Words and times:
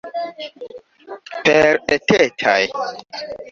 Per 1.49 1.69
etetaj. 1.99 2.61